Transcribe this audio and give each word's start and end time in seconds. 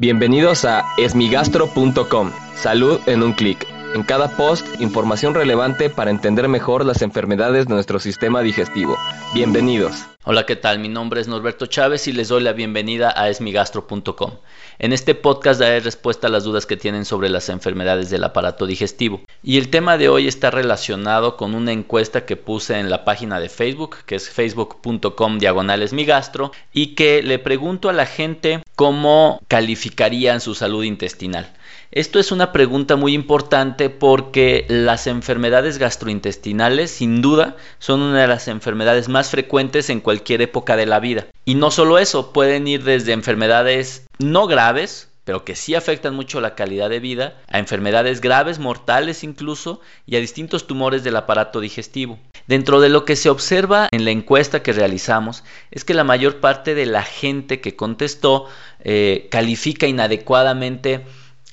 Bienvenidos 0.00 0.64
a 0.64 0.86
esmigastro.com. 0.96 2.32
Salud 2.54 2.98
en 3.04 3.22
un 3.22 3.34
clic. 3.34 3.66
En 3.94 4.02
cada 4.02 4.34
post, 4.34 4.66
información 4.80 5.34
relevante 5.34 5.90
para 5.90 6.10
entender 6.10 6.48
mejor 6.48 6.86
las 6.86 7.02
enfermedades 7.02 7.66
de 7.66 7.74
nuestro 7.74 7.98
sistema 7.98 8.40
digestivo. 8.40 8.96
Bienvenidos. 9.34 10.06
Hola, 10.24 10.46
¿qué 10.46 10.54
tal? 10.54 10.78
Mi 10.78 10.88
nombre 10.88 11.20
es 11.20 11.28
Norberto 11.28 11.66
Chávez 11.66 12.06
y 12.06 12.12
les 12.12 12.28
doy 12.28 12.42
la 12.42 12.52
bienvenida 12.52 13.12
a 13.14 13.28
esmigastro.com. 13.28 14.32
En 14.78 14.92
este 14.92 15.14
podcast 15.14 15.58
daré 15.58 15.80
respuesta 15.80 16.28
a 16.28 16.30
las 16.30 16.44
dudas 16.44 16.66
que 16.66 16.76
tienen 16.76 17.04
sobre 17.04 17.28
las 17.28 17.48
enfermedades 17.48 18.10
del 18.10 18.24
aparato 18.24 18.66
digestivo. 18.66 19.20
Y 19.42 19.58
el 19.58 19.70
tema 19.70 19.98
de 19.98 20.08
hoy 20.08 20.28
está 20.28 20.50
relacionado 20.50 21.36
con 21.36 21.54
una 21.54 21.72
encuesta 21.72 22.26
que 22.26 22.36
puse 22.36 22.78
en 22.78 22.90
la 22.90 23.04
página 23.04 23.40
de 23.40 23.48
Facebook, 23.48 23.96
que 24.06 24.14
es 24.14 24.30
facebook.com 24.30 25.38
diagonal 25.38 25.82
esmigastro, 25.82 26.52
y 26.72 26.94
que 26.94 27.22
le 27.22 27.38
pregunto 27.38 27.88
a 27.88 27.94
la 27.94 28.06
gente 28.06 28.62
cómo 28.80 29.42
calificarían 29.46 30.40
su 30.40 30.54
salud 30.54 30.84
intestinal. 30.84 31.52
Esto 31.90 32.18
es 32.18 32.32
una 32.32 32.50
pregunta 32.50 32.96
muy 32.96 33.12
importante 33.12 33.90
porque 33.90 34.64
las 34.70 35.06
enfermedades 35.06 35.76
gastrointestinales 35.76 36.90
sin 36.90 37.20
duda 37.20 37.58
son 37.78 38.00
una 38.00 38.22
de 38.22 38.26
las 38.26 38.48
enfermedades 38.48 39.10
más 39.10 39.28
frecuentes 39.28 39.90
en 39.90 40.00
cualquier 40.00 40.40
época 40.40 40.76
de 40.76 40.86
la 40.86 40.98
vida. 40.98 41.26
Y 41.44 41.56
no 41.56 41.70
solo 41.70 41.98
eso, 41.98 42.32
pueden 42.32 42.66
ir 42.66 42.82
desde 42.82 43.12
enfermedades 43.12 44.06
no 44.18 44.46
graves, 44.46 45.10
pero 45.24 45.44
que 45.44 45.56
sí 45.56 45.74
afectan 45.74 46.14
mucho 46.14 46.40
la 46.40 46.54
calidad 46.54 46.88
de 46.88 47.00
vida, 47.00 47.36
a 47.48 47.58
enfermedades 47.58 48.22
graves, 48.22 48.58
mortales 48.58 49.24
incluso, 49.24 49.82
y 50.06 50.16
a 50.16 50.20
distintos 50.20 50.66
tumores 50.66 51.04
del 51.04 51.16
aparato 51.16 51.60
digestivo. 51.60 52.18
Dentro 52.46 52.80
de 52.80 52.88
lo 52.88 53.04
que 53.04 53.16
se 53.16 53.30
observa 53.30 53.88
en 53.92 54.04
la 54.04 54.10
encuesta 54.10 54.62
que 54.62 54.72
realizamos 54.72 55.44
es 55.70 55.84
que 55.84 55.94
la 55.94 56.04
mayor 56.04 56.40
parte 56.40 56.74
de 56.74 56.86
la 56.86 57.02
gente 57.02 57.60
que 57.60 57.76
contestó 57.76 58.46
eh, 58.80 59.28
califica 59.30 59.86
inadecuadamente 59.86 61.04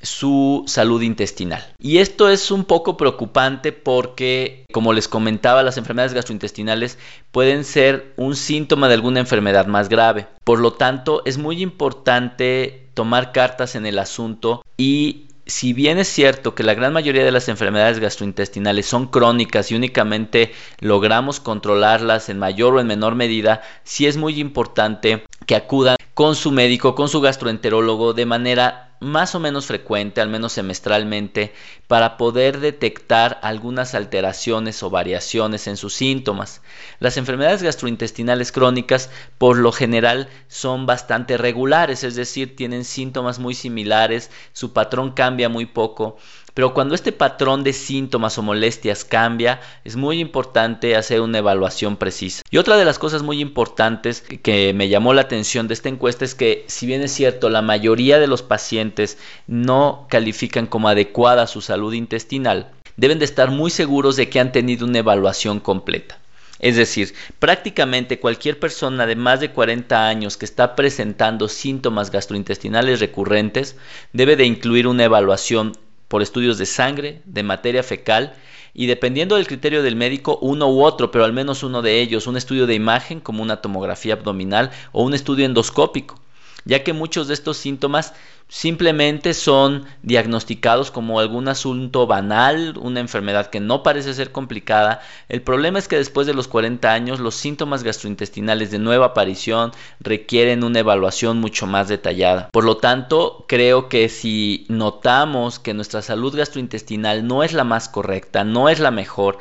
su 0.02 0.64
salud 0.68 1.02
intestinal. 1.02 1.66
Y 1.80 1.98
esto 1.98 2.30
es 2.30 2.52
un 2.52 2.66
poco 2.66 2.98
preocupante 2.98 3.72
porque, 3.72 4.66
como 4.72 4.94
les 4.94 5.08
comentaba, 5.08 5.64
las 5.64 5.78
enfermedades 5.78 6.14
gastrointestinales 6.14 6.98
pueden 7.32 7.64
ser 7.64 8.14
un 8.16 8.36
síntoma 8.36 8.88
de 8.88 8.94
alguna 8.94 9.20
enfermedad 9.20 9.66
más 9.66 9.90
grave. 9.90 10.28
Por 10.44 10.60
lo 10.60 10.74
tanto, 10.74 11.24
es 11.26 11.38
muy 11.38 11.62
importante 11.62 12.90
tomar 12.94 13.32
cartas 13.32 13.76
en 13.76 13.86
el 13.86 14.00
asunto 14.00 14.64
y 14.78 15.27
si 15.48 15.74
bien 15.74 15.98
es 15.98 16.08
cierto 16.08 16.56
que 16.56 16.64
la 16.64 16.74
gran 16.74 16.94
mayoría 16.94 17.24
de 17.24 17.32
las 17.32 17.50
enfermedades 17.50 18.00
gastrointestinales 18.00 18.86
son 18.86 19.08
crónicas 19.08 19.72
y 19.72 19.76
únicamente 19.76 20.52
logramos 20.80 21.40
controlarlas 21.40 22.30
en 22.30 22.40
mayor 22.40 22.76
o 22.76 22.80
en 22.80 22.88
menor 22.88 23.16
medida, 23.16 23.62
sí 23.84 24.08
es 24.08 24.18
muy 24.18 24.40
importante 24.40 25.24
que 25.46 25.56
acudan 25.56 25.96
con 26.14 26.36
su 26.36 26.52
médico, 26.52 26.96
con 26.96 27.10
su 27.10 27.22
gastroenterólogo 27.22 28.14
de 28.14 28.26
manera 28.26 28.87
más 29.00 29.36
o 29.36 29.40
menos 29.40 29.66
frecuente, 29.66 30.22
al 30.22 30.30
menos 30.30 30.54
semestralmente, 30.54 31.54
para 31.88 32.18
poder 32.18 32.60
detectar 32.60 33.40
algunas 33.44 33.96
alteraciones 33.96 34.82
o 34.84 34.90
variaciones 34.90 35.68
en 35.68 35.78
sus 35.78 35.94
síntomas. 35.94 36.62
Las 37.00 37.18
enfermedades 37.18 37.64
gastrointestinales 37.64 38.52
crónicas 38.52 39.10
por 39.38 39.58
lo 39.58 39.72
general 39.72 40.30
son 40.48 40.86
bastante 40.86 41.38
regulares, 41.38 42.04
es 42.04 42.16
decir, 42.16 42.56
tienen 42.56 42.84
síntomas 42.84 43.40
muy 43.40 43.54
similares, 43.54 44.32
su 44.54 44.74
patrón 44.74 45.12
cambia 45.12 45.50
muy 45.50 45.66
poco 45.66 46.18
pero 46.58 46.74
cuando 46.74 46.96
este 46.96 47.12
patrón 47.12 47.64
de 47.64 47.72
síntomas 47.72 48.40
o 48.40 48.42
molestias 48.42 49.06
cambia, 49.06 49.62
es 49.84 49.96
muy 49.96 50.20
importante 50.20 50.96
hacer 50.96 51.22
una 51.22 51.38
evaluación 51.38 51.98
precisa. 51.98 52.42
Y 52.50 52.58
otra 52.58 52.78
de 52.78 52.84
las 52.84 52.98
cosas 52.98 53.22
muy 53.22 53.42
importantes 53.42 54.22
que 54.22 54.74
me 54.74 54.90
llamó 54.90 55.14
la 55.14 55.22
atención 55.22 55.68
de 55.68 55.76
esta 55.76 55.90
encuesta 55.90 56.26
es 56.26 56.34
que, 56.34 56.66
si 56.66 56.88
bien 56.88 57.04
es 57.04 57.12
cierto, 57.12 57.52
la 57.52 57.62
mayoría 57.62 58.18
de 58.18 58.26
los 58.26 58.42
pacientes 58.42 59.20
no 59.46 60.08
califican 60.10 60.66
como 60.66 60.90
adecuada 60.90 61.46
su 61.46 61.62
salud 61.62 61.94
intestinal, 61.94 62.72
deben 62.96 63.20
de 63.20 63.26
estar 63.26 63.52
muy 63.52 63.70
seguros 63.70 64.16
de 64.16 64.28
que 64.28 64.40
han 64.40 64.52
tenido 64.52 64.88
una 64.88 64.98
evaluación 64.98 65.60
completa. 65.60 66.18
Es 66.58 66.76
decir, 66.76 67.14
prácticamente 67.38 68.20
cualquier 68.20 68.60
persona 68.60 69.06
de 69.06 69.16
más 69.16 69.42
de 69.42 69.52
40 69.52 70.08
años 70.08 70.38
que 70.38 70.46
está 70.46 70.76
presentando 70.76 71.50
síntomas 71.50 72.10
gastrointestinales 72.10 73.00
recurrentes 73.00 73.76
debe 74.12 74.36
de 74.36 74.46
incluir 74.46 74.88
una 74.88 75.04
evaluación 75.04 75.74
por 76.08 76.22
estudios 76.22 76.58
de 76.58 76.66
sangre, 76.66 77.22
de 77.26 77.44
materia 77.44 77.84
fecal 77.84 78.34
y 78.74 78.86
dependiendo 78.86 79.36
del 79.36 79.48
criterio 79.48 79.82
del 79.84 79.96
médico, 79.96 80.38
uno 80.42 80.68
u 80.70 80.84
otro, 80.84 81.12
pero 81.12 81.26
al 81.26 81.34
menos 81.34 81.64
uno 81.64 81.82
de 81.82 82.00
ellos, 82.00 82.28
un 82.28 82.38
estudio 82.38 82.68
de 82.68 82.76
imagen 82.76 83.20
como 83.20 83.42
una 83.42 83.62
tomografía 83.62 84.14
abdominal 84.14 84.72
o 84.92 85.04
un 85.04 85.14
estudio 85.14 85.46
endoscópico 85.46 86.20
ya 86.68 86.84
que 86.84 86.94
muchos 86.94 87.28
de 87.28 87.34
estos 87.34 87.58
síntomas 87.58 88.14
simplemente 88.50 89.34
son 89.34 89.86
diagnosticados 90.04 90.90
como 90.92 91.20
algún 91.20 91.48
asunto 91.48 92.08
banal, 92.08 92.76
una 92.78 93.00
enfermedad 93.00 93.48
que 93.48 93.60
no 93.60 93.84
parece 93.84 94.14
ser 94.14 94.32
complicada. 94.32 95.02
El 95.28 95.42
problema 95.42 95.80
es 95.80 95.88
que 95.88 95.98
después 95.98 96.28
de 96.28 96.34
los 96.34 96.48
40 96.48 96.92
años 96.92 97.20
los 97.20 97.36
síntomas 97.36 97.84
gastrointestinales 97.84 98.72
de 98.72 98.80
nueva 98.80 99.08
aparición 99.08 99.72
requieren 100.00 100.64
una 100.64 100.80
evaluación 100.80 101.40
mucho 101.40 101.68
más 101.68 101.88
detallada. 101.90 102.50
Por 102.52 102.64
lo 102.64 102.78
tanto, 102.78 103.46
creo 103.48 103.90
que 103.90 104.08
si 104.08 104.66
notamos 104.70 105.60
que 105.60 105.74
nuestra 105.74 106.02
salud 106.02 106.36
gastrointestinal 106.36 107.28
no 107.28 107.44
es 107.44 107.54
la 107.54 107.64
más 107.64 107.90
correcta, 107.90 108.44
no 108.44 108.70
es 108.70 108.80
la 108.80 108.92
mejor, 108.92 109.40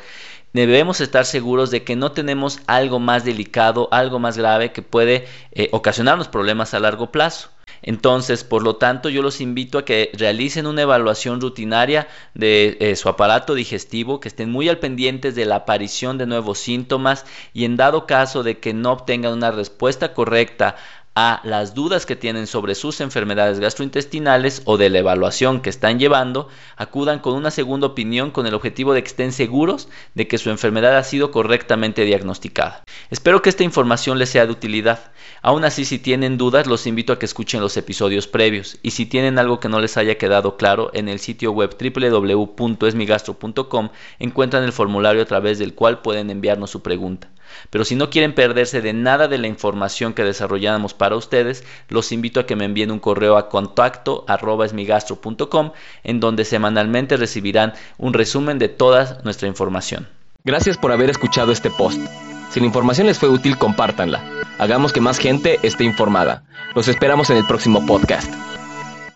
debemos 0.65 1.01
estar 1.01 1.25
seguros 1.25 1.71
de 1.71 1.83
que 1.83 1.95
no 1.95 2.11
tenemos 2.11 2.59
algo 2.67 2.99
más 2.99 3.23
delicado, 3.25 3.89
algo 3.91 4.19
más 4.19 4.37
grave 4.37 4.71
que 4.71 4.81
puede 4.81 5.25
eh, 5.51 5.69
ocasionarnos 5.71 6.27
problemas 6.27 6.73
a 6.73 6.79
largo 6.79 7.11
plazo. 7.11 7.49
Entonces, 7.81 8.43
por 8.43 8.63
lo 8.63 8.77
tanto, 8.77 9.09
yo 9.09 9.21
los 9.21 9.39
invito 9.39 9.77
a 9.77 9.85
que 9.85 10.11
realicen 10.13 10.67
una 10.67 10.81
evaluación 10.81 11.39
rutinaria 11.41 12.07
de 12.33 12.77
eh, 12.79 12.95
su 12.95 13.07
aparato 13.09 13.53
digestivo, 13.53 14.19
que 14.19 14.27
estén 14.27 14.51
muy 14.51 14.67
al 14.67 14.79
pendientes 14.79 15.35
de 15.35 15.45
la 15.45 15.57
aparición 15.57 16.17
de 16.17 16.25
nuevos 16.25 16.59
síntomas 16.59 17.25
y 17.53 17.65
en 17.65 17.77
dado 17.77 18.07
caso 18.07 18.43
de 18.43 18.59
que 18.59 18.73
no 18.73 18.91
obtengan 18.91 19.33
una 19.33 19.51
respuesta 19.51 20.13
correcta 20.13 20.75
a 21.19 21.41
las 21.43 21.73
dudas 21.73 22.05
que 22.05 22.15
tienen 22.15 22.45
sobre 22.45 22.75
sus 22.75 23.01
enfermedades 23.01 23.59
gastrointestinales 23.59 24.61
o 24.65 24.77
de 24.77 24.91
la 24.91 24.99
evaluación 24.99 25.61
que 25.61 25.71
están 25.71 25.97
llevando, 25.97 26.47
acudan 26.75 27.17
con 27.17 27.33
una 27.33 27.49
segunda 27.49 27.87
opinión 27.87 28.29
con 28.29 28.45
el 28.45 28.53
objetivo 28.53 28.93
de 28.93 29.01
que 29.01 29.07
estén 29.07 29.31
seguros 29.31 29.89
de 30.13 30.27
que 30.27 30.37
su 30.37 30.51
enfermedad 30.51 30.95
ha 30.95 31.03
sido 31.03 31.31
correctamente 31.31 32.05
diagnosticada. 32.05 32.83
Espero 33.09 33.41
que 33.41 33.49
esta 33.49 33.63
información 33.63 34.19
les 34.19 34.29
sea 34.29 34.45
de 34.45 34.51
utilidad. 34.51 35.11
Aún 35.41 35.65
así, 35.65 35.85
si 35.85 35.97
tienen 35.97 36.37
dudas, 36.37 36.67
los 36.67 36.85
invito 36.85 37.13
a 37.13 37.17
que 37.17 37.25
escuchen 37.25 37.61
los 37.61 37.75
episodios 37.77 38.27
previos 38.27 38.77
y 38.83 38.91
si 38.91 39.07
tienen 39.07 39.39
algo 39.39 39.59
que 39.59 39.69
no 39.69 39.79
les 39.79 39.97
haya 39.97 40.19
quedado 40.19 40.55
claro, 40.55 40.91
en 40.93 41.09
el 41.09 41.17
sitio 41.17 41.51
web 41.51 41.75
www.esmigastro.com 41.81 43.89
encuentran 44.19 44.63
el 44.63 44.71
formulario 44.71 45.23
a 45.23 45.25
través 45.25 45.57
del 45.57 45.73
cual 45.73 46.03
pueden 46.03 46.29
enviarnos 46.29 46.69
su 46.69 46.83
pregunta. 46.83 47.27
Pero 47.69 47.85
si 47.85 47.95
no 47.95 48.09
quieren 48.09 48.35
perderse 48.35 48.81
de 48.81 48.93
nada 48.93 49.27
de 49.27 49.37
la 49.37 49.47
información 49.47 50.13
que 50.13 50.23
desarrollamos 50.23 50.93
para 50.93 51.06
ustedes, 51.15 51.63
los 51.89 52.11
invito 52.11 52.39
a 52.39 52.45
que 52.45 52.55
me 52.55 52.65
envíen 52.65 52.91
un 52.91 52.99
correo 52.99 53.37
a 53.37 53.49
contacto 53.49 54.25
en 56.03 56.19
donde 56.19 56.45
semanalmente 56.45 57.17
recibirán 57.17 57.73
un 57.97 58.13
resumen 58.13 58.59
de 58.59 58.69
toda 58.69 59.19
nuestra 59.23 59.47
información. 59.47 60.07
Gracias 60.43 60.77
por 60.77 60.91
haber 60.91 61.09
escuchado 61.09 61.51
este 61.51 61.69
post. 61.69 61.99
Si 62.51 62.59
la 62.59 62.65
información 62.65 63.07
les 63.07 63.19
fue 63.19 63.29
útil, 63.29 63.57
compártanla. 63.57 64.23
Hagamos 64.57 64.93
que 64.93 65.01
más 65.01 65.19
gente 65.19 65.59
esté 65.63 65.83
informada. 65.83 66.43
Los 66.75 66.87
esperamos 66.87 67.29
en 67.29 67.37
el 67.37 67.45
próximo 67.45 67.85
podcast. 67.85 68.31